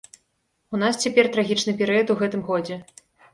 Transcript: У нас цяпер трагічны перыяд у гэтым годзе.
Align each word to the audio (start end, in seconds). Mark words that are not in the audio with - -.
У 0.77 0.79
нас 0.83 0.97
цяпер 1.07 1.29
трагічны 1.35 1.75
перыяд 1.83 2.07
у 2.15 2.17
гэтым 2.23 2.41
годзе. 2.49 2.81